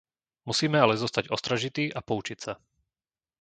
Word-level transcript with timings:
Musíme 0.49 0.77
ale 0.81 0.95
zostať 1.03 1.25
ostražití 1.35 1.85
a 1.93 1.99
poučiť 2.07 2.37
sa. 2.45 2.53